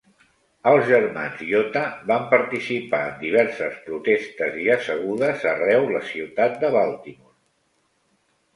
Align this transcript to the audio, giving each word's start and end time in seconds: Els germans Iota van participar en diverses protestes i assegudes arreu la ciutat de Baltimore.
Els 0.69 0.85
germans 0.91 1.43
Iota 1.47 1.83
van 2.11 2.25
participar 2.31 3.03
en 3.11 3.13
diverses 3.25 3.77
protestes 3.91 4.59
i 4.65 4.67
assegudes 4.79 5.47
arreu 5.55 5.89
la 5.95 6.05
ciutat 6.11 6.61
de 6.65 6.75
Baltimore. 6.81 7.35